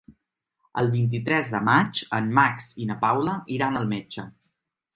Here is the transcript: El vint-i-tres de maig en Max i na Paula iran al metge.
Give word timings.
El 0.81 0.87
vint-i-tres 0.93 1.51
de 1.55 1.59
maig 1.67 2.01
en 2.19 2.33
Max 2.39 2.73
i 2.85 2.89
na 2.93 2.99
Paula 3.07 3.39
iran 3.59 3.81
al 3.83 3.89
metge. 3.95 4.27